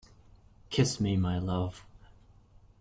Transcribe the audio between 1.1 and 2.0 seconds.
my love.